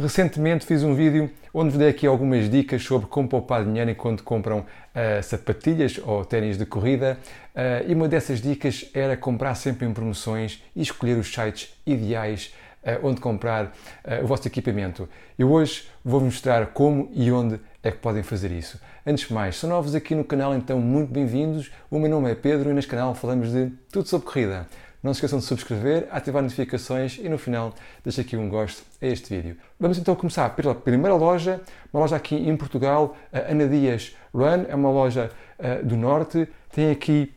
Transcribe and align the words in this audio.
Recentemente 0.00 0.64
fiz 0.64 0.82
um 0.82 0.94
vídeo 0.94 1.30
onde 1.52 1.70
vos 1.70 1.78
dei 1.78 1.90
aqui 1.90 2.06
algumas 2.06 2.48
dicas 2.48 2.82
sobre 2.82 3.06
como 3.06 3.28
poupar 3.28 3.62
dinheiro 3.62 3.90
enquanto 3.90 4.24
compram 4.24 4.60
uh, 4.60 5.22
sapatilhas 5.22 6.00
ou 6.02 6.24
ténis 6.24 6.56
de 6.56 6.64
corrida 6.64 7.18
uh, 7.54 7.86
e 7.86 7.92
uma 7.92 8.08
dessas 8.08 8.40
dicas 8.40 8.88
era 8.94 9.14
comprar 9.14 9.54
sempre 9.54 9.86
em 9.86 9.92
promoções 9.92 10.64
e 10.74 10.80
escolher 10.80 11.18
os 11.18 11.30
sites 11.30 11.74
ideais 11.84 12.54
uh, 12.82 13.06
onde 13.06 13.20
comprar 13.20 13.76
o 14.22 14.26
vosso 14.26 14.48
equipamento. 14.48 15.06
Eu 15.38 15.52
hoje 15.52 15.86
vou 16.02 16.22
mostrar 16.22 16.68
como 16.68 17.10
e 17.12 17.30
onde 17.30 17.60
é 17.82 17.90
que 17.90 17.98
podem 17.98 18.22
fazer 18.22 18.50
isso. 18.50 18.80
Antes 19.06 19.28
de 19.28 19.34
mais, 19.34 19.56
são 19.56 19.68
novos 19.68 19.94
aqui 19.94 20.14
no 20.14 20.24
canal, 20.24 20.54
então 20.54 20.80
muito 20.80 21.12
bem-vindos. 21.12 21.70
O 21.90 21.98
meu 21.98 22.08
nome 22.08 22.30
é 22.30 22.34
Pedro 22.34 22.70
e 22.70 22.72
neste 22.72 22.90
canal 22.90 23.14
falamos 23.14 23.52
de 23.52 23.70
tudo 23.92 24.08
sobre 24.08 24.26
corrida. 24.26 24.66
Não 25.02 25.14
se 25.14 25.18
esqueçam 25.18 25.38
de 25.38 25.46
subscrever, 25.46 26.08
ativar 26.10 26.42
notificações 26.42 27.18
e 27.18 27.26
no 27.26 27.38
final 27.38 27.74
deixa 28.04 28.20
aqui 28.20 28.36
um 28.36 28.50
gosto 28.50 28.82
a 29.00 29.06
este 29.06 29.34
vídeo. 29.34 29.56
Vamos 29.78 29.96
então 29.96 30.14
começar 30.14 30.50
pela 30.50 30.74
primeira 30.74 31.14
loja, 31.14 31.62
uma 31.90 32.00
loja 32.02 32.16
aqui 32.16 32.34
em 32.34 32.54
Portugal, 32.54 33.16
a 33.32 33.50
Ana 33.50 33.66
Dias 33.66 34.14
Run, 34.34 34.66
é 34.68 34.74
uma 34.74 34.90
loja 34.90 35.30
uh, 35.58 35.86
do 35.86 35.96
Norte, 35.96 36.46
tem 36.70 36.90
aqui 36.90 37.32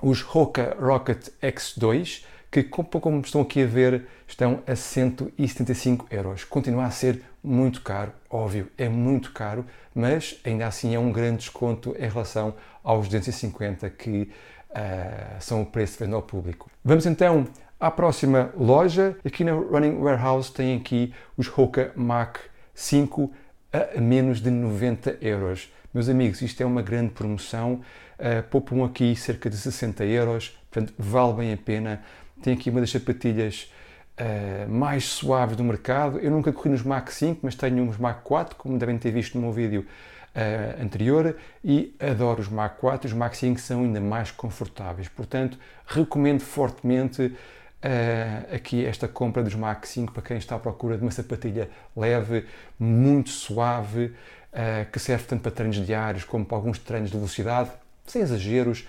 os 0.00 0.24
Hoka 0.32 0.76
Rocket 0.80 1.28
X2, 1.42 2.24
que 2.52 2.62
como 2.62 3.20
estão 3.20 3.40
aqui 3.40 3.64
a 3.64 3.66
ver, 3.66 4.06
estão 4.28 4.62
a 4.64 4.76
175 4.76 6.06
euros. 6.08 6.44
Continua 6.44 6.84
a 6.84 6.90
ser 6.90 7.22
muito 7.42 7.82
caro, 7.82 8.12
óbvio, 8.30 8.68
é 8.78 8.88
muito 8.88 9.32
caro, 9.32 9.66
mas 9.92 10.38
ainda 10.44 10.68
assim 10.68 10.94
é 10.94 10.98
um 11.00 11.10
grande 11.10 11.38
desconto 11.38 11.96
em 11.98 12.08
relação 12.08 12.54
aos 12.84 13.08
250 13.08 13.90
que 13.90 14.30
uh, 14.72 15.40
são 15.40 15.62
o 15.62 15.66
preço 15.66 15.94
de 15.94 16.04
venda 16.04 16.16
ao 16.16 16.22
público. 16.22 16.70
Vamos 16.84 17.06
então 17.06 17.46
à 17.78 17.90
próxima 17.90 18.50
loja. 18.56 19.16
Aqui 19.24 19.44
na 19.44 19.52
Running 19.52 19.98
Warehouse 19.98 20.52
tem 20.52 20.76
aqui 20.76 21.14
os 21.36 21.46
Hoka 21.56 21.92
Mach 21.94 22.38
5 22.74 23.32
a 23.72 24.00
menos 24.00 24.40
de 24.40 24.50
90 24.50 25.18
euros. 25.20 25.72
Meus 25.92 26.08
amigos, 26.08 26.40
isto 26.42 26.62
é 26.62 26.66
uma 26.66 26.82
grande 26.82 27.10
promoção. 27.10 27.80
Uh, 28.18 28.42
poupam 28.50 28.84
aqui 28.84 29.16
cerca 29.16 29.50
de 29.50 29.56
60 29.56 30.04
euros, 30.04 30.58
portanto 30.70 30.94
vale 30.98 31.34
bem 31.34 31.52
a 31.52 31.56
pena. 31.56 32.02
Tem 32.42 32.54
aqui 32.54 32.70
uma 32.70 32.80
das 32.80 32.90
sapatilhas 32.90 33.72
uh, 34.18 34.70
mais 34.70 35.04
suaves 35.04 35.56
do 35.56 35.64
mercado. 35.64 36.18
Eu 36.18 36.30
nunca 36.30 36.52
corri 36.52 36.70
nos 36.70 36.82
Mach 36.82 37.10
5, 37.10 37.40
mas 37.42 37.54
tenho 37.54 37.82
uns 37.82 37.98
Mach 37.98 38.22
4, 38.22 38.56
como 38.56 38.78
devem 38.78 38.96
ter 38.98 39.10
visto 39.10 39.34
no 39.34 39.42
meu 39.42 39.52
vídeo 39.52 39.86
uh, 40.34 40.82
anterior 40.82 41.36
e 41.64 41.94
adoro 42.00 42.40
os 42.40 42.48
Mach 42.48 42.76
4, 42.78 43.08
os 43.08 43.12
Mach 43.12 43.34
5 43.34 43.60
são 43.60 43.82
ainda 43.82 44.00
mais 44.00 44.30
confortáveis. 44.30 45.08
Portanto, 45.08 45.58
recomendo 45.86 46.40
fortemente 46.40 47.22
uh, 47.22 48.54
aqui 48.54 48.84
esta 48.84 49.06
compra 49.06 49.42
dos 49.42 49.54
Mach 49.54 49.84
5 49.86 50.12
para 50.12 50.22
quem 50.22 50.36
está 50.36 50.56
à 50.56 50.58
procura 50.58 50.96
de 50.96 51.02
uma 51.02 51.10
sapatilha 51.10 51.70
leve, 51.96 52.46
muito 52.78 53.30
suave, 53.30 54.06
uh, 54.06 54.90
que 54.90 54.98
serve 54.98 55.24
tanto 55.24 55.42
para 55.42 55.52
treinos 55.52 55.84
diários 55.84 56.24
como 56.24 56.44
para 56.44 56.56
alguns 56.56 56.78
treinos 56.78 57.10
de 57.10 57.16
velocidade, 57.16 57.70
sem 58.06 58.22
exageros, 58.22 58.86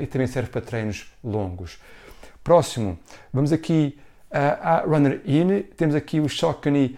e 0.00 0.06
também 0.06 0.28
serve 0.28 0.48
para 0.50 0.60
treinos 0.60 1.12
longos. 1.22 1.80
Próximo, 2.44 2.96
vamos 3.32 3.52
aqui 3.52 3.98
à 4.30 4.84
Runner 4.86 5.20
In, 5.26 5.62
temos 5.76 5.96
aqui 5.96 6.20
o 6.20 6.28
Saucony 6.28 6.96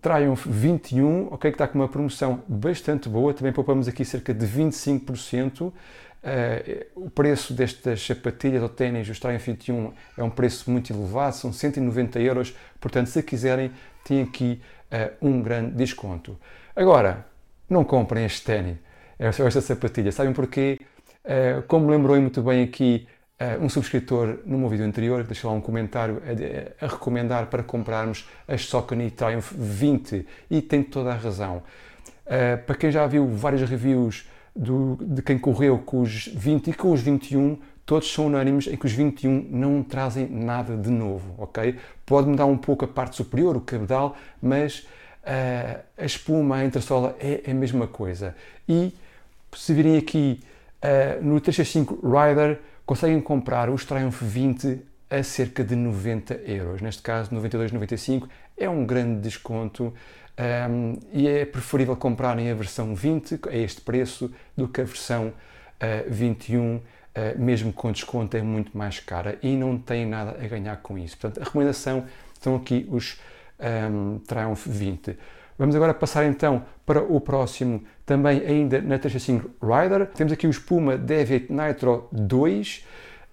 Triumph 0.00 0.46
21, 0.46 1.28
ok, 1.32 1.50
que 1.50 1.54
está 1.54 1.68
com 1.68 1.78
uma 1.78 1.88
promoção 1.88 2.42
bastante 2.48 3.08
boa, 3.08 3.34
também 3.34 3.52
poupamos 3.52 3.88
aqui 3.88 4.04
cerca 4.04 4.32
de 4.32 4.46
25%. 4.46 5.62
Uh, 5.62 5.72
eh, 6.24 6.86
o 6.94 7.10
preço 7.10 7.52
destas 7.52 8.00
sapatilhas 8.00 8.62
ou 8.62 8.68
ténis, 8.68 9.08
os 9.08 9.18
Triumph 9.18 9.44
21, 9.44 9.92
é 10.16 10.22
um 10.22 10.30
preço 10.30 10.70
muito 10.70 10.92
elevado, 10.92 11.34
são 11.34 11.52
190 11.52 12.20
euros, 12.20 12.56
portanto, 12.80 13.08
se 13.08 13.20
quiserem, 13.24 13.72
tem 14.04 14.22
aqui 14.22 14.62
uh, 14.92 15.26
um 15.28 15.42
grande 15.42 15.72
desconto. 15.72 16.38
Agora, 16.76 17.26
não 17.68 17.84
comprem 17.84 18.24
este 18.24 18.44
ténis, 18.44 18.76
esta 19.18 19.60
sapatilha, 19.60 20.12
sabem 20.12 20.32
porquê? 20.32 20.78
Uh, 21.24 21.62
como 21.66 21.90
lembrou 21.90 22.20
muito 22.20 22.40
bem 22.40 22.62
aqui 22.62 23.06
um 23.60 23.68
subscritor 23.68 24.38
no 24.44 24.58
meu 24.58 24.68
vídeo 24.68 24.84
anterior 24.84 25.24
deixou 25.24 25.50
lá 25.50 25.56
um 25.56 25.60
comentário 25.60 26.22
a, 26.80 26.84
a, 26.84 26.88
recomendar 26.88 27.46
para 27.46 27.62
comprarmos 27.62 28.28
as 28.46 28.68
Saucony 28.68 29.10
Triumph 29.10 29.52
20 29.52 30.26
e 30.50 30.60
tem 30.60 30.82
toda 30.82 31.10
a 31.10 31.14
razão. 31.14 31.62
Uh, 32.26 32.62
para 32.64 32.76
quem 32.76 32.90
já 32.90 33.06
viu 33.06 33.26
várias 33.28 33.68
reviews 33.68 34.28
do, 34.54 34.98
de 35.00 35.22
quem 35.22 35.38
correu 35.38 35.78
com 35.78 36.00
os 36.00 36.26
20 36.26 36.70
e 36.70 36.72
com 36.74 36.92
os 36.92 37.00
21, 37.00 37.58
todos 37.84 38.12
são 38.12 38.26
unânimes 38.26 38.66
em 38.66 38.76
que 38.76 38.86
os 38.86 38.92
21 38.92 39.48
não 39.50 39.82
trazem 39.82 40.28
nada 40.28 40.76
de 40.76 40.90
novo, 40.90 41.34
ok? 41.38 41.76
Pode 42.06 42.28
mudar 42.28 42.46
um 42.46 42.56
pouco 42.56 42.84
a 42.84 42.88
parte 42.88 43.16
superior, 43.16 43.56
o 43.56 43.60
cabedal, 43.60 44.16
mas 44.40 44.80
uh, 45.24 45.80
a 45.98 46.04
espuma, 46.04 46.56
a 46.56 46.64
entressola 46.64 47.16
é 47.18 47.50
a 47.50 47.54
mesma 47.54 47.86
coisa. 47.86 48.36
E 48.68 48.94
se 49.52 49.74
virem 49.74 49.96
aqui 49.98 50.40
uh, 50.82 51.22
no 51.24 51.40
365 51.40 51.98
Rider, 52.06 52.60
conseguem 52.84 53.20
comprar 53.20 53.70
os 53.70 53.84
Triumph 53.84 54.22
20 54.22 54.80
a 55.10 55.22
cerca 55.22 55.62
de 55.62 55.76
90 55.76 56.34
euros. 56.46 56.80
Neste 56.80 57.02
caso, 57.02 57.30
92,95 57.34 58.28
é 58.56 58.68
um 58.68 58.86
grande 58.86 59.20
desconto 59.20 59.92
um, 60.70 60.98
e 61.12 61.28
é 61.28 61.44
preferível 61.44 61.94
comprarem 61.94 62.50
a 62.50 62.54
versão 62.54 62.94
20 62.94 63.40
a 63.48 63.56
este 63.56 63.82
preço 63.82 64.32
do 64.56 64.66
que 64.66 64.80
a 64.80 64.84
versão 64.84 65.28
uh, 65.28 65.32
21, 66.08 66.76
uh, 66.76 66.82
mesmo 67.36 67.72
com 67.72 67.92
desconto 67.92 68.36
é 68.36 68.42
muito 68.42 68.76
mais 68.76 68.98
cara 68.98 69.38
e 69.42 69.54
não 69.54 69.78
tem 69.78 70.06
nada 70.06 70.30
a 70.42 70.48
ganhar 70.48 70.76
com 70.78 70.96
isso. 70.96 71.18
Portanto, 71.18 71.42
a 71.42 71.44
recomendação 71.44 72.06
são 72.40 72.56
aqui 72.56 72.86
os 72.90 73.20
um, 73.60 74.18
Triumph 74.20 74.66
20. 74.66 75.18
Vamos 75.58 75.76
agora 75.76 75.92
passar 75.92 76.24
então 76.24 76.64
para 76.86 77.02
o 77.02 77.20
próximo, 77.20 77.84
também 78.06 78.40
ainda 78.46 78.80
na 78.80 78.98
365 78.98 79.50
Rider. 79.62 80.06
Temos 80.08 80.32
aqui 80.32 80.46
o 80.46 80.60
Puma 80.62 80.96
Deviate 80.96 81.52
Nitro 81.52 82.08
2, 82.10 82.84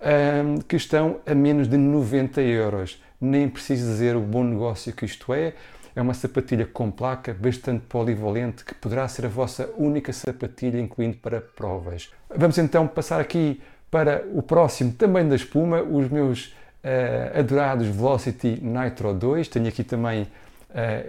um, 0.02 0.58
que 0.60 0.76
estão 0.76 1.20
a 1.26 1.34
menos 1.34 1.68
de 1.68 1.78
90 1.78 2.42
euros. 2.42 3.02
Nem 3.20 3.50
preciso 3.50 3.86
dizer 3.86 4.16
o 4.16 4.22
bom 4.22 4.44
negócio 4.44 4.94
que 4.94 5.06
isto 5.06 5.34
é. 5.34 5.54
É 5.96 6.02
uma 6.02 6.14
sapatilha 6.14 6.66
com 6.66 6.92
placa, 6.92 7.34
bastante 7.34 7.86
polivalente, 7.88 8.64
que 8.64 8.74
poderá 8.76 9.08
ser 9.08 9.26
a 9.26 9.30
vossa 9.30 9.70
única 9.78 10.14
sapatilha, 10.14 10.80
incluindo 10.80 11.18
para 11.18 11.42
provas. 11.42 12.10
Vamos 12.34 12.58
então 12.58 12.88
passar 12.88 13.20
aqui 13.20 13.62
para 13.90 14.24
o 14.34 14.42
próximo, 14.42 14.94
também 14.94 15.28
da 15.28 15.36
espuma, 15.36 15.82
os 15.82 16.08
meus 16.10 16.56
uh, 16.84 17.40
adorados 17.40 17.88
Velocity 17.88 18.60
Nitro 18.62 19.14
2. 19.14 19.48
Tenho 19.48 19.68
aqui 19.68 19.84
também 19.84 20.28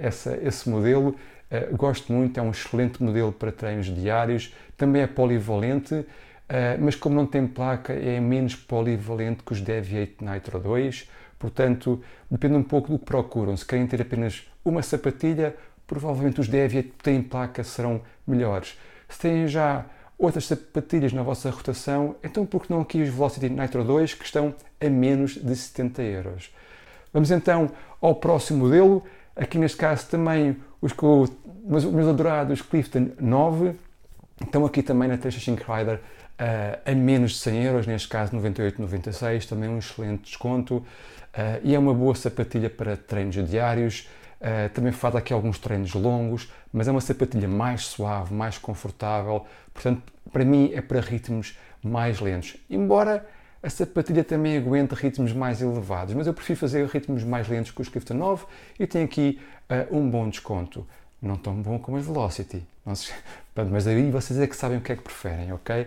essa, 0.00 0.38
esse 0.42 0.68
modelo. 0.68 1.16
Uh, 1.50 1.76
gosto 1.76 2.12
muito, 2.12 2.38
é 2.38 2.42
um 2.42 2.50
excelente 2.50 3.02
modelo 3.02 3.32
para 3.32 3.50
treinos 3.50 3.86
diários. 3.86 4.54
Também 4.76 5.02
é 5.02 5.06
polivalente, 5.06 5.94
uh, 5.94 6.06
mas 6.78 6.94
como 6.94 7.16
não 7.16 7.26
tem 7.26 7.46
placa, 7.46 7.92
é 7.92 8.20
menos 8.20 8.54
polivalente 8.54 9.42
que 9.42 9.52
os 9.52 9.60
Deviate 9.60 10.16
Nitro 10.20 10.60
2. 10.60 11.08
Portanto, 11.38 12.02
depende 12.30 12.54
um 12.54 12.62
pouco 12.62 12.92
do 12.92 12.98
que 12.98 13.04
procuram. 13.04 13.56
Se 13.56 13.64
querem 13.64 13.86
ter 13.86 14.00
apenas 14.00 14.46
uma 14.64 14.82
sapatilha, 14.82 15.56
provavelmente 15.86 16.40
os 16.40 16.48
Deviate 16.48 16.90
que 16.90 17.02
têm 17.02 17.22
placa 17.22 17.64
serão 17.64 18.02
melhores. 18.26 18.78
Se 19.08 19.18
têm 19.18 19.48
já 19.48 19.86
outras 20.16 20.44
sapatilhas 20.44 21.12
na 21.12 21.22
vossa 21.22 21.50
rotação, 21.50 22.14
então 22.22 22.44
por 22.44 22.62
que 22.62 22.72
não 22.72 22.82
aqui 22.82 23.02
os 23.02 23.08
Velocity 23.08 23.48
Nitro 23.48 23.82
2 23.82 24.14
que 24.14 24.24
estão 24.24 24.54
a 24.80 24.88
menos 24.88 25.34
de 25.34 25.56
70 25.56 26.02
euros? 26.02 26.54
Vamos 27.12 27.30
então 27.30 27.70
ao 28.00 28.14
próximo 28.14 28.66
modelo, 28.66 29.02
Aqui 29.36 29.58
neste 29.58 29.76
caso 29.76 30.06
também 30.08 30.56
os, 30.80 30.92
os 30.92 31.84
meus 31.84 32.08
adorados 32.08 32.62
Clifton 32.62 33.10
9 33.20 33.74
estão 34.42 34.64
aqui 34.64 34.82
também 34.82 35.08
na 35.08 35.16
365 35.16 35.72
Rider 35.72 35.96
uh, 36.40 36.80
a 36.90 36.94
menos 36.94 37.32
de 37.32 37.38
100 37.38 37.64
euros, 37.64 37.86
neste 37.86 38.08
caso 38.08 38.36
98,96, 38.36 39.48
também 39.48 39.68
um 39.68 39.78
excelente 39.78 40.22
desconto 40.22 40.76
uh, 40.76 40.84
e 41.62 41.74
é 41.74 41.78
uma 41.78 41.94
boa 41.94 42.14
sapatilha 42.14 42.70
para 42.70 42.96
treinos 42.96 43.36
diários. 43.48 44.08
Uh, 44.40 44.70
também 44.72 44.90
faz 44.90 45.14
aqui 45.14 45.34
alguns 45.34 45.58
treinos 45.58 45.92
longos, 45.92 46.50
mas 46.72 46.88
é 46.88 46.90
uma 46.90 47.00
sapatilha 47.00 47.46
mais 47.46 47.84
suave, 47.84 48.32
mais 48.32 48.56
confortável, 48.56 49.44
portanto, 49.74 50.02
para 50.32 50.44
mim 50.46 50.70
é 50.72 50.80
para 50.80 51.00
ritmos 51.00 51.58
mais 51.82 52.20
lentos. 52.20 52.56
Embora 52.70 53.26
a 53.62 53.68
sapatilha 53.68 54.24
também 54.24 54.56
aguenta 54.56 54.94
ritmos 54.94 55.32
mais 55.32 55.60
elevados, 55.60 56.14
mas 56.14 56.26
eu 56.26 56.32
prefiro 56.32 56.58
fazer 56.58 56.86
ritmos 56.86 57.22
mais 57.24 57.48
lentos 57.48 57.70
com 57.70 57.82
o 57.82 57.86
Clifton 57.86 58.14
9 58.14 58.44
e 58.78 58.86
tem 58.86 59.04
aqui 59.04 59.38
uh, 59.70 59.96
um 59.96 60.08
bom 60.08 60.28
desconto. 60.28 60.86
Não 61.20 61.36
tão 61.36 61.54
bom 61.54 61.78
como 61.78 61.98
a 61.98 62.00
Velocity, 62.00 62.62
mas 63.70 63.86
aí 63.86 64.10
vocês 64.10 64.38
é 64.38 64.46
que 64.46 64.56
sabem 64.56 64.78
o 64.78 64.80
que 64.80 64.92
é 64.92 64.96
que 64.96 65.02
preferem, 65.02 65.52
ok? 65.52 65.86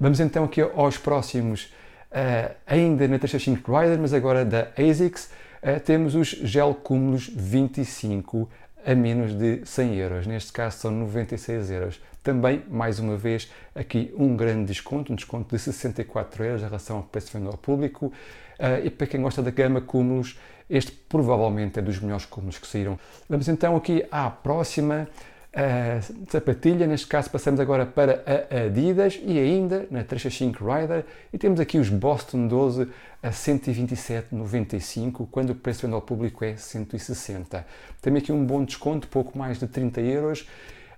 Vamos 0.00 0.20
então 0.20 0.44
aqui 0.44 0.62
aos 0.62 0.96
próximos, 0.96 1.64
uh, 2.10 2.54
ainda 2.66 3.06
na 3.06 3.18
365 3.18 3.78
Rider, 3.78 3.98
mas 3.98 4.14
agora 4.14 4.44
da 4.44 4.68
ASICS, 4.78 5.30
uh, 5.62 5.80
temos 5.80 6.14
os 6.14 6.28
Gel 6.28 6.74
Cúmulos 6.74 7.28
25 7.28 8.48
a 8.84 8.94
menos 8.94 9.34
de 9.34 9.60
100 9.64 9.96
euros, 9.96 10.26
neste 10.26 10.50
caso 10.50 10.78
são 10.78 10.90
96 10.90 11.70
euros. 11.70 12.00
Também, 12.22 12.62
mais 12.68 12.98
uma 12.98 13.16
vez, 13.16 13.50
aqui 13.74 14.14
um 14.16 14.36
grande 14.36 14.66
desconto, 14.66 15.12
um 15.12 15.16
desconto 15.16 15.54
de 15.54 15.60
64 15.60 16.44
euros 16.44 16.62
em 16.62 16.64
relação 16.64 16.98
ao 16.98 17.02
preço 17.02 17.36
venda 17.36 17.50
ao 17.50 17.56
público. 17.56 18.06
Uh, 18.06 18.84
e 18.84 18.90
para 18.90 19.08
quem 19.08 19.20
gosta 19.20 19.42
da 19.42 19.50
gama 19.50 19.80
Cúmulos, 19.80 20.38
Este 20.70 20.92
provavelmente 20.92 21.78
é 21.78 21.82
dos 21.82 21.98
melhores 21.98 22.24
cúmulos 22.24 22.58
que 22.58 22.66
saíram. 22.66 22.98
Vamos 23.28 23.48
então 23.48 23.76
aqui 23.76 24.06
à 24.10 24.30
próxima 24.30 25.08
uh, 25.52 26.30
sapatilha. 26.30 26.86
Neste 26.86 27.06
caso 27.06 27.28
passamos 27.28 27.60
agora 27.60 27.84
para 27.84 28.24
a 28.50 28.66
Adidas 28.66 29.20
e 29.22 29.38
ainda 29.38 29.86
na 29.90 30.04
365 30.04 30.64
Rider. 30.64 31.04
E 31.32 31.38
temos 31.38 31.60
aqui 31.60 31.76
os 31.76 31.88
Boston 31.88 32.46
12 32.46 32.88
a 33.22 33.30
127,95 33.30 35.26
quando 35.30 35.50
o 35.50 35.54
preço 35.54 35.82
venda 35.82 35.96
ao 35.96 36.02
público 36.02 36.44
é 36.44 36.56
160. 36.56 37.66
Temos 38.00 38.22
aqui 38.22 38.32
um 38.32 38.44
bom 38.44 38.64
desconto, 38.64 39.08
pouco 39.08 39.36
mais 39.36 39.58
de 39.58 39.66
30 39.66 40.00
euros. 40.00 40.46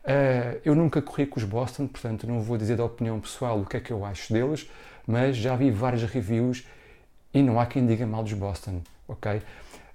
Uh, 0.05 0.61
eu 0.63 0.75
nunca 0.75 1.01
corri 1.01 1.25
com 1.25 1.39
os 1.39 1.45
Boston, 1.45 1.87
portanto 1.87 2.27
não 2.27 2.43
vou 2.43 2.59
dizer 2.59 2.77
da 2.77 2.85
opinião 2.85 3.19
pessoal 3.19 3.59
o 3.59 3.65
que 3.65 3.79
é 3.79 3.81
que 3.81 3.91
eu 3.91 4.05
acho 4.05 4.31
deles, 4.31 4.69
mas 5.07 5.35
já 5.35 5.57
vi 5.57 5.71
várias 5.71 6.03
reviews 6.03 6.67
e 7.33 7.43
não 7.43 7.59
há 7.59 7.65
quem 7.65 7.87
diga 7.87 8.07
mal 8.07 8.23
dos 8.23 8.35
Boston, 8.35 8.83
ok? 9.09 9.41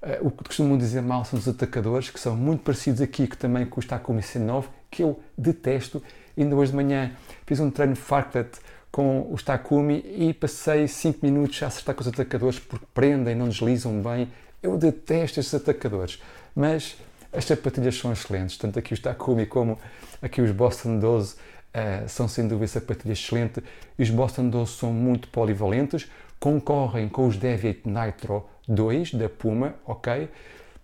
Uh, 0.02 0.28
o 0.28 0.32
que 0.32 0.46
costumam 0.46 0.78
dizer 0.80 1.02
mal 1.02 1.24
são 1.26 1.38
os 1.38 1.48
atacadores, 1.48 2.10
que 2.10 2.20
são 2.20 2.36
muito 2.36 2.64
parecidos 2.64 3.02
aqui, 3.02 3.28
que 3.28 3.38
também 3.38 3.66
custa 3.68 3.96
a 3.96 4.00
Comissão 4.00 4.42
9, 4.42 4.68
que 4.90 5.04
eu 5.04 5.20
detesto. 5.38 6.02
Ainda 6.36 6.56
hoje 6.56 6.72
de 6.72 6.78
manhã 6.78 7.12
fiz 7.46 7.60
um 7.60 7.70
treino 7.70 7.96
Farklet 7.96 8.50
com 8.92 9.32
os 9.32 9.44
Takumi 9.44 10.04
e 10.06 10.34
passei 10.34 10.88
5 10.88 11.20
minutos 11.22 11.62
a 11.62 11.68
acertar 11.68 11.94
com 11.94 12.02
os 12.02 12.08
atacadores 12.08 12.58
porque 12.58 12.86
prendem, 12.94 13.36
não 13.36 13.48
deslizam 13.48 14.02
bem. 14.02 14.28
Eu 14.64 14.78
detesto 14.78 15.40
estes 15.40 15.54
atacadores, 15.54 16.20
mas 16.56 16.98
as 17.32 17.46
sapatilhas 17.46 17.96
são 17.96 18.12
excelentes, 18.12 18.58
tanto 18.58 18.80
aqui 18.80 18.94
os 18.94 19.00
Takumi 19.00 19.46
como 19.46 19.78
aqui 20.22 20.42
os 20.42 20.52
Boston 20.52 21.00
12 21.00 21.34
uh, 21.34 21.38
eh, 21.74 22.04
são 22.08 22.28
sem 22.28 22.48
dúvida 22.48 22.68
sapatilhas 22.68 23.20
excelentes 23.20 23.64
e 23.98 24.04
os 24.04 24.10
Boston 24.10 24.50
12 24.50 24.72
são 24.72 24.92
muito 24.92 25.28
polivalentes, 25.28 26.10
concorrem 26.40 27.08
com 27.08 27.28
os 27.28 27.38
Deviate 27.38 27.82
Nitro 27.86 28.46
2 28.68 29.14
da 29.14 29.30
Puma, 29.30 29.76
ok? 29.86 30.30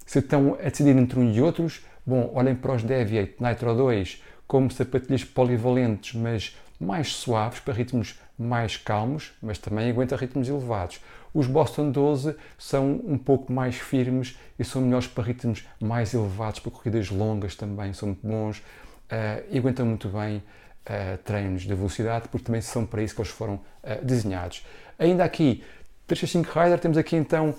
Se 0.05 0.19
estão 0.19 0.55
a 0.59 0.69
decidir 0.69 0.95
entre 0.95 1.19
um 1.19 1.31
e 1.31 1.41
outros, 1.41 1.83
bom, 2.05 2.31
olhem 2.35 2.55
para 2.55 2.73
os 2.73 2.83
Deviate 2.83 3.35
Nitro 3.39 3.73
2 3.75 4.21
como 4.47 4.69
sapatilhas 4.69 5.23
polivalentes, 5.23 6.13
mas 6.13 6.55
mais 6.79 7.13
suaves, 7.13 7.59
para 7.59 7.73
ritmos 7.73 8.19
mais 8.37 8.77
calmos, 8.77 9.31
mas 9.41 9.57
também 9.57 9.89
aguenta 9.89 10.15
ritmos 10.15 10.47
elevados. 10.47 10.99
Os 11.35 11.47
Boston 11.47 11.91
12 11.91 12.33
são 12.57 13.01
um 13.05 13.17
pouco 13.17 13.51
mais 13.51 13.75
firmes 13.75 14.39
e 14.57 14.63
são 14.63 14.81
melhores 14.81 15.05
para 15.05 15.25
ritmos 15.25 15.67
mais 15.81 16.13
elevados, 16.13 16.61
para 16.61 16.71
corridas 16.71 17.09
longas 17.09 17.55
também, 17.55 17.91
são 17.91 18.07
muito 18.07 18.25
bons 18.25 18.59
uh, 18.59 19.43
e 19.51 19.57
aguentam 19.57 19.85
muito 19.85 20.07
bem 20.07 20.37
uh, 20.37 21.17
treinos 21.25 21.63
de 21.63 21.75
velocidade, 21.75 22.29
porque 22.29 22.45
também 22.45 22.61
são 22.61 22.85
para 22.85 23.03
isso 23.03 23.13
que 23.13 23.19
eles 23.19 23.31
foram 23.31 23.55
uh, 23.55 23.61
desenhados. 24.01 24.65
Ainda 24.97 25.25
aqui, 25.25 25.61
365 26.07 26.57
Rider, 26.57 26.79
temos 26.79 26.97
aqui 26.97 27.17
então, 27.17 27.53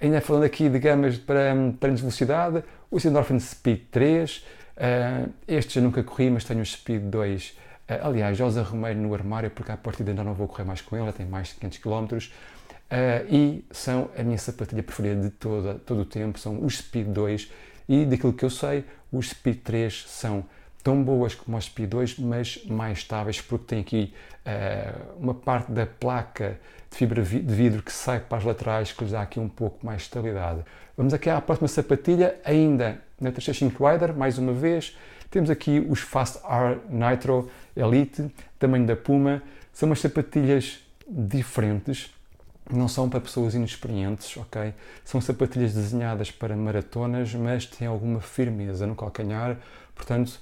ainda 0.00 0.22
falando 0.22 0.44
aqui 0.44 0.70
de 0.70 0.78
gamas 0.78 1.18
para 1.18 1.52
um, 1.52 1.72
treinos 1.72 2.00
de 2.00 2.04
velocidade, 2.04 2.64
o 2.90 2.96
Endorphin 2.96 3.38
Speed 3.38 3.82
3, 3.90 4.44
estes 5.46 5.76
eu 5.76 5.82
nunca 5.82 6.02
corri, 6.02 6.30
mas 6.30 6.44
tenho 6.44 6.62
o 6.62 6.64
Speed 6.64 7.02
2 7.02 7.54
eh, 7.54 7.69
aliás, 8.02 8.36
Josa 8.36 8.62
Romeiro 8.62 9.00
no 9.00 9.14
armário, 9.14 9.50
porque 9.50 9.72
à 9.72 9.76
partida 9.76 10.10
ainda 10.10 10.22
não 10.22 10.34
vou 10.34 10.46
correr 10.46 10.64
mais 10.64 10.80
com 10.80 10.96
ele, 10.96 11.12
tem 11.12 11.26
mais 11.26 11.48
de 11.48 11.54
500 11.54 11.78
km. 11.78 12.16
Uh, 12.90 13.24
e 13.28 13.64
são 13.70 14.10
a 14.18 14.22
minha 14.22 14.38
sapatilha 14.38 14.82
preferida 14.82 15.22
de 15.22 15.30
toda, 15.30 15.74
todo 15.74 16.00
o 16.00 16.04
tempo, 16.04 16.38
são 16.40 16.64
os 16.64 16.78
Speed 16.78 17.06
2 17.06 17.50
e 17.88 18.04
daquilo 18.04 18.32
que 18.32 18.44
eu 18.44 18.50
sei, 18.50 18.84
os 19.12 19.30
Speed 19.30 19.58
3 19.62 20.06
são 20.08 20.44
tão 20.82 21.02
boas 21.02 21.34
como 21.34 21.56
os 21.56 21.66
Speed 21.66 21.88
2, 21.88 22.18
mas 22.18 22.64
mais 22.66 22.98
estáveis 22.98 23.40
porque 23.40 23.64
tem 23.64 23.80
aqui 23.80 24.14
uh, 24.44 25.18
uma 25.20 25.34
parte 25.34 25.70
da 25.70 25.86
placa 25.86 26.58
de 26.90 26.96
fibra 26.96 27.22
de 27.22 27.54
vidro 27.54 27.82
que 27.82 27.92
sai 27.92 28.18
para 28.18 28.38
as 28.38 28.44
laterais 28.44 28.92
que 28.92 29.04
lhes 29.04 29.12
dá 29.12 29.22
aqui 29.22 29.38
um 29.38 29.48
pouco 29.48 29.86
mais 29.86 29.98
de 29.98 30.08
estabilidade. 30.08 30.64
Vamos 30.96 31.14
aqui 31.14 31.30
à 31.30 31.40
próxima 31.40 31.68
sapatilha, 31.68 32.40
ainda 32.44 33.00
na 33.20 33.30
365 33.30 33.86
Rider, 33.86 34.16
mais 34.16 34.36
uma 34.36 34.52
vez, 34.52 34.96
temos 35.30 35.48
aqui 35.48 35.84
os 35.88 36.00
Fast 36.00 36.38
R 36.44 36.80
Nitro 36.88 37.48
Elite, 37.76 38.30
tamanho 38.58 38.86
da 38.86 38.96
Puma. 38.96 39.42
São 39.72 39.88
umas 39.88 40.00
sapatilhas 40.00 40.80
diferentes, 41.08 42.12
não 42.68 42.88
são 42.88 43.08
para 43.08 43.20
pessoas 43.20 43.54
inexperientes, 43.54 44.36
ok? 44.36 44.74
São 45.04 45.20
sapatilhas 45.20 45.72
desenhadas 45.72 46.30
para 46.30 46.56
maratonas, 46.56 47.32
mas 47.34 47.66
têm 47.66 47.86
alguma 47.86 48.20
firmeza 48.20 48.86
no 48.86 48.94
calcanhar, 48.96 49.56
portanto, 49.94 50.40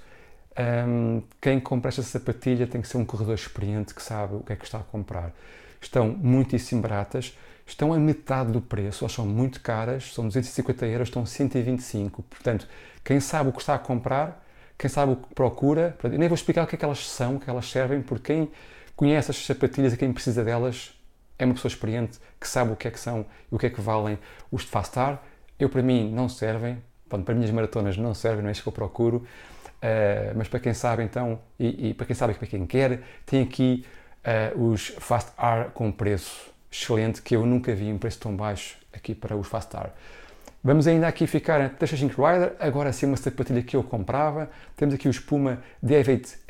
um, 0.88 1.22
quem 1.40 1.60
compra 1.60 1.90
esta 1.90 2.02
sapatilha 2.02 2.66
tem 2.66 2.80
que 2.80 2.88
ser 2.88 2.96
um 2.96 3.04
corredor 3.04 3.34
experiente 3.34 3.94
que 3.94 4.02
sabe 4.02 4.34
o 4.34 4.40
que 4.40 4.52
é 4.52 4.56
que 4.56 4.64
está 4.64 4.78
a 4.78 4.82
comprar. 4.82 5.32
Estão 5.80 6.08
muitíssimo 6.08 6.82
baratas, 6.82 7.38
estão 7.64 7.92
a 7.92 7.98
metade 7.98 8.50
do 8.50 8.60
preço, 8.60 9.04
elas 9.04 9.12
são 9.12 9.24
muito 9.24 9.60
caras, 9.60 10.12
são 10.12 10.26
250 10.26 10.86
euros, 10.86 11.08
estão 11.08 11.24
125. 11.24 12.22
Portanto, 12.24 12.66
quem 13.04 13.20
sabe 13.20 13.50
o 13.50 13.52
que 13.52 13.60
está 13.60 13.74
a 13.74 13.78
comprar 13.78 14.44
quem 14.78 14.88
sabe 14.88 15.12
o 15.12 15.16
que 15.16 15.34
procura. 15.34 15.96
Eu 16.02 16.10
nem 16.10 16.28
vou 16.28 16.36
explicar 16.36 16.62
o 16.62 16.66
que 16.66 16.76
é 16.76 16.78
que 16.78 16.84
elas 16.84 17.06
são, 17.06 17.36
o 17.36 17.40
que 17.40 17.50
elas 17.50 17.68
servem, 17.68 18.00
porque 18.00 18.32
quem 18.32 18.50
conhece 18.94 19.30
as 19.30 19.44
sapatilhas 19.44 19.92
e 19.92 19.96
quem 19.96 20.12
precisa 20.12 20.44
delas 20.44 20.94
é 21.38 21.44
uma 21.44 21.54
pessoa 21.54 21.70
experiente 21.70 22.18
que 22.40 22.48
sabe 22.48 22.72
o 22.72 22.76
que 22.76 22.88
é 22.88 22.90
que 22.90 22.98
são 22.98 23.26
e 23.50 23.54
o 23.54 23.58
que 23.58 23.66
é 23.66 23.70
que 23.70 23.80
valem 23.80 24.18
os 24.50 24.62
de 24.62 24.68
Fastar. 24.68 25.22
Eu, 25.58 25.68
para 25.68 25.82
mim, 25.82 26.10
não 26.12 26.28
servem. 26.28 26.82
Bom, 27.10 27.22
para 27.22 27.34
minhas 27.34 27.50
maratonas 27.50 27.96
não 27.96 28.14
servem, 28.14 28.42
não 28.42 28.48
é 28.48 28.52
isso 28.52 28.62
que 28.62 28.68
eu 28.68 28.72
procuro. 28.72 29.26
Uh, 29.78 30.36
mas 30.36 30.48
para 30.48 30.60
quem 30.60 30.74
sabe, 30.74 31.02
então, 31.04 31.40
e, 31.58 31.90
e, 31.90 31.94
para 31.94 32.06
quem 32.06 32.14
sabe 32.14 32.32
e 32.32 32.36
para 32.36 32.46
quem 32.46 32.66
quer, 32.66 33.02
tem 33.24 33.42
aqui 33.42 33.84
uh, 34.54 34.70
os 34.70 34.88
Fast 34.98 35.32
R 35.38 35.70
com 35.72 35.90
preço 35.90 36.50
excelente, 36.70 37.22
que 37.22 37.34
eu 37.34 37.46
nunca 37.46 37.74
vi 37.74 37.92
um 37.92 37.98
preço 37.98 38.18
tão 38.18 38.36
baixo 38.36 38.76
aqui 38.92 39.14
para 39.14 39.36
os 39.36 39.46
Fast 39.46 39.74
R. 39.76 39.90
Vamos 40.68 40.86
ainda 40.86 41.08
aqui 41.08 41.26
ficar 41.26 41.58
na 41.58 41.70
Teixeira 41.70 42.14
Rider, 42.14 42.52
agora 42.60 42.92
sim 42.92 43.06
uma 43.06 43.16
sapatilha 43.16 43.62
que 43.62 43.74
eu 43.74 43.82
comprava. 43.82 44.50
Temos 44.76 44.94
aqui 44.94 45.08
o 45.08 45.10
Espuma 45.10 45.62
D8, 45.82 46.40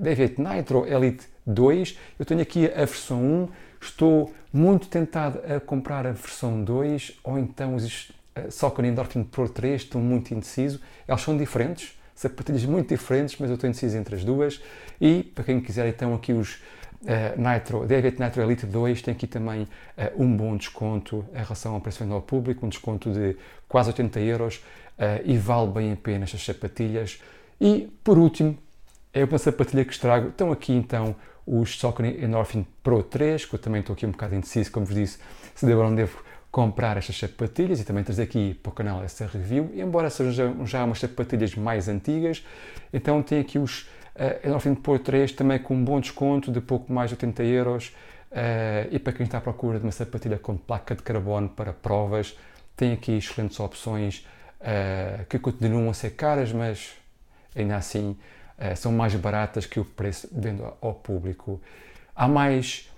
D8 0.00 0.38
Nitro 0.38 0.86
Elite 0.86 1.26
2. 1.44 1.98
Eu 2.16 2.24
tenho 2.24 2.40
aqui 2.40 2.66
a 2.66 2.84
versão 2.84 3.20
1. 3.20 3.48
Estou 3.80 4.32
muito 4.52 4.86
tentado 4.86 5.40
a 5.52 5.58
comprar 5.58 6.06
a 6.06 6.12
versão 6.12 6.62
2 6.62 7.18
ou 7.24 7.40
então 7.40 7.74
os 7.74 8.12
eh, 8.36 8.86
Endorphin 8.86 9.24
Pro 9.24 9.48
3. 9.48 9.82
Estou 9.82 10.00
muito 10.00 10.32
indeciso. 10.32 10.80
Elas 11.08 11.22
são 11.22 11.36
diferentes, 11.36 11.98
sapatilhas 12.14 12.64
muito 12.64 12.90
diferentes, 12.90 13.36
mas 13.36 13.50
eu 13.50 13.56
estou 13.56 13.68
indeciso 13.68 13.98
entre 13.98 14.14
as 14.14 14.22
duas. 14.22 14.62
E 15.00 15.24
para 15.24 15.42
quem 15.42 15.60
quiser 15.60 15.88
então 15.88 16.14
aqui 16.14 16.32
os 16.32 16.62
Uh, 17.02 17.40
Nitro, 17.40 17.86
Nitro 17.86 18.42
Elite 18.42 18.66
2 18.66 19.02
tem 19.02 19.12
aqui 19.12 19.26
também 19.26 19.62
uh, 19.62 20.22
um 20.22 20.36
bom 20.36 20.56
desconto 20.56 21.24
em 21.32 21.38
relação 21.38 21.74
ao 21.74 21.80
preço 21.80 22.02
ao 22.12 22.22
público, 22.22 22.64
um 22.64 22.68
desconto 22.68 23.12
de 23.12 23.36
quase 23.68 23.90
80 23.90 24.20
euros 24.20 24.56
uh, 24.98 25.22
e 25.24 25.36
vale 25.36 25.70
bem 25.70 25.92
a 25.92 25.96
pena 25.96 26.24
estas 26.24 26.44
sapatilhas. 26.44 27.20
E 27.60 27.90
por 28.02 28.18
último, 28.18 28.56
é 29.12 29.24
uma 29.24 29.38
sapatilha 29.38 29.84
que 29.84 29.92
estrago. 29.92 30.28
Estão 30.28 30.50
aqui 30.52 30.72
então 30.72 31.14
os 31.46 31.78
Saucony 31.78 32.22
Endorphin 32.24 32.66
Pro 32.82 33.02
3, 33.02 33.44
que 33.44 33.54
eu 33.54 33.58
também 33.58 33.80
estou 33.80 33.94
aqui 33.94 34.04
um 34.04 34.10
bocado 34.10 34.34
indeciso, 34.34 34.70
como 34.72 34.84
vos 34.84 34.94
disse, 34.94 35.18
se 35.54 35.64
devo 35.64 35.80
ou 35.80 35.88
não 35.88 35.94
devo 35.94 36.22
comprar 36.50 36.96
estas 36.96 37.18
sapatilhas 37.18 37.80
e 37.80 37.84
também 37.84 38.02
trazer 38.02 38.22
aqui 38.22 38.54
para 38.54 38.70
o 38.70 38.72
canal 38.72 39.02
essa 39.04 39.26
review, 39.26 39.70
embora 39.74 40.08
sejam 40.08 40.64
já 40.64 40.84
umas 40.84 40.98
sapatilhas 40.98 41.54
mais 41.54 41.86
antigas, 41.86 42.42
então 42.92 43.22
tem 43.22 43.40
aqui 43.40 43.58
os 43.58 43.86
Uh, 44.16 44.52
ao 44.54 44.60
fim 44.60 44.72
de 44.72 44.80
pôr 44.80 44.98
3 44.98 45.32
também 45.32 45.58
com 45.58 45.74
um 45.74 45.84
bom 45.84 46.00
desconto 46.00 46.50
de 46.50 46.60
pouco 46.60 46.92
mais 46.92 47.10
de 47.10 47.14
80 47.14 47.44
euros. 47.44 47.92
Uh, 48.30 48.88
e 48.90 48.98
para 48.98 49.12
quem 49.12 49.24
está 49.24 49.38
à 49.38 49.40
procura 49.40 49.78
de 49.78 49.84
uma 49.84 49.92
sapatilha 49.92 50.38
com 50.38 50.56
placa 50.56 50.94
de 50.94 51.02
carbono 51.02 51.48
para 51.48 51.72
provas, 51.72 52.36
tem 52.76 52.92
aqui 52.92 53.12
excelentes 53.12 53.58
opções 53.60 54.26
uh, 54.60 55.24
que 55.26 55.38
continuam 55.38 55.88
a 55.88 55.94
ser 55.94 56.10
caras, 56.10 56.52
mas 56.52 56.94
ainda 57.54 57.76
assim 57.76 58.16
uh, 58.58 58.76
são 58.76 58.92
mais 58.92 59.14
baratas 59.14 59.64
que 59.64 59.80
o 59.80 59.84
preço 59.84 60.28
vendo 60.32 60.70
ao 60.80 60.94
público. 60.94 61.60
Há 62.14 62.28
mais 62.28 62.90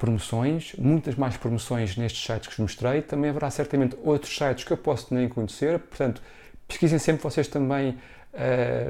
promoções, 0.00 0.74
muitas 0.76 1.14
mais 1.14 1.36
promoções 1.36 1.96
nestes 1.96 2.24
sites 2.24 2.48
que 2.48 2.54
vos 2.54 2.58
mostrei. 2.58 3.02
Também 3.02 3.30
haverá 3.30 3.48
certamente 3.50 3.96
outros 4.02 4.34
sites 4.34 4.64
que 4.64 4.72
eu 4.72 4.76
posso 4.76 5.14
nem 5.14 5.28
conhecer, 5.28 5.78
portanto, 5.78 6.20
pesquisem 6.66 6.98
sempre 6.98 7.22
vocês 7.22 7.46
também 7.46 7.96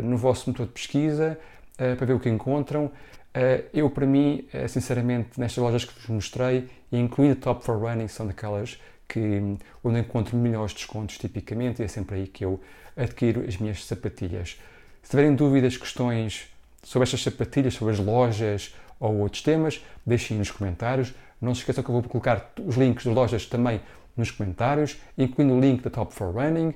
no 0.02 0.16
vosso 0.16 0.48
motor 0.48 0.66
de 0.66 0.72
pesquisa 0.72 1.38
uh, 1.80 1.96
para 1.96 2.06
ver 2.06 2.12
o 2.12 2.20
que 2.20 2.28
encontram. 2.28 2.87
Uh, 2.87 3.64
eu, 3.72 3.88
para 3.88 4.06
mim, 4.06 4.46
uh, 4.52 4.68
sinceramente, 4.68 5.38
nestas 5.38 5.62
lojas 5.62 5.84
que 5.84 5.94
vos 5.94 6.08
mostrei, 6.08 6.68
incluindo 6.92 7.32
a 7.32 7.37
Top 7.37 7.64
for 7.64 7.78
Running, 7.78 8.08
são 8.08 8.26
daquelas 8.26 8.78
que, 9.08 9.56
onde 9.82 9.99
encontro 9.99 10.37
melhores 10.37 10.72
descontos, 10.72 11.18
tipicamente, 11.18 11.82
e 11.82 11.84
é 11.84 11.88
sempre 11.88 12.16
aí 12.16 12.26
que 12.26 12.44
eu 12.44 12.60
adquiro 12.96 13.44
as 13.46 13.56
minhas 13.56 13.84
sapatilhas. 13.84 14.60
Se 15.02 15.10
tiverem 15.10 15.34
dúvidas, 15.34 15.76
questões 15.76 16.49
sobre 16.82 17.04
estas 17.04 17.22
sapatilhas, 17.22 17.75
sobre 17.75 17.94
as 17.94 18.00
lojas 18.00 18.75
ou 18.99 19.16
outros 19.18 19.42
temas, 19.42 19.84
deixem 20.04 20.37
nos 20.37 20.50
comentários. 20.50 21.14
Não 21.40 21.54
se 21.54 21.60
esqueçam 21.60 21.82
que 21.82 21.90
eu 21.90 21.94
vou 21.94 22.02
colocar 22.02 22.52
os 22.64 22.76
links 22.76 23.04
das 23.04 23.14
lojas 23.14 23.46
também 23.46 23.80
nos 24.16 24.30
comentários, 24.30 24.99
incluindo 25.16 25.54
o 25.54 25.60
link 25.60 25.82
da 25.82 25.90
Top 25.90 26.14
for 26.14 26.34
Running. 26.34 26.75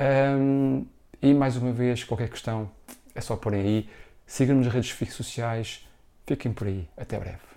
Um, 0.00 0.86
e 1.20 1.34
mais 1.34 1.56
uma 1.56 1.72
vez, 1.72 2.04
qualquer 2.04 2.28
questão 2.28 2.70
é 3.14 3.20
só 3.20 3.36
porem 3.36 3.60
aí. 3.60 3.88
Sigam-nos 4.28 4.66
nas 4.66 4.74
redes 4.74 4.90
sociais. 5.14 5.88
Fiquem 6.26 6.52
por 6.52 6.66
aí. 6.66 6.86
Até 6.96 7.18
breve. 7.18 7.38